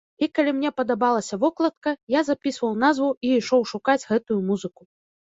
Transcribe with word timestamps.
І 0.25 0.27
калі 0.37 0.53
мне 0.55 0.71
падабалася 0.79 1.39
вокладка, 1.43 1.95
я 2.17 2.25
запісваў 2.31 2.75
назву 2.87 3.13
і 3.25 3.37
ішоў 3.39 3.71
шукаць 3.77 4.01
гэтую 4.11 4.45
музыку. 4.53 4.93